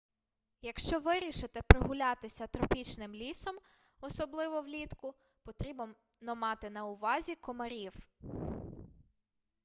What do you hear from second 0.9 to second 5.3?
вирішите прогулятися тропічним лісом особливо влітку